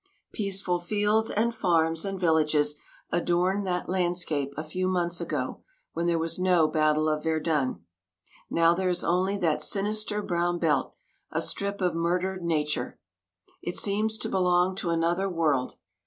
Peaceful 0.33 0.79
fields 0.79 1.29
and 1.29 1.53
farms 1.53 2.05
and 2.05 2.19
villages 2.19 2.73
adorned 3.11 3.67
that 3.67 3.87
landscape 3.87 4.51
a 4.57 4.63
few 4.63 4.87
months 4.87 5.21
ago 5.21 5.61
when 5.93 6.07
there 6.07 6.17
was 6.17 6.39
no 6.39 6.67
Battle 6.67 7.07
of 7.07 7.21
Verdun. 7.23 7.85
Now 8.49 8.73
there 8.73 8.89
is 8.89 9.03
only 9.03 9.37
that 9.37 9.61
sinister 9.61 10.23
brown 10.23 10.57
belt, 10.57 10.95
a 11.29 11.39
strip 11.39 11.81
of 11.81 11.93
murdered 11.93 12.41
Nature. 12.41 12.97
It 13.61 13.75
seems 13.75 14.17
to 14.17 14.27
belong 14.27 14.73
to 14.77 14.89
another 14.89 15.29
world. 15.29 15.75